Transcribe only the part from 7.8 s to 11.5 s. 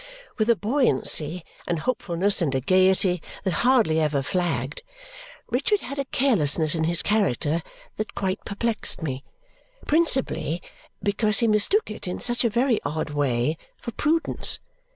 that quite perplexed me, principally because he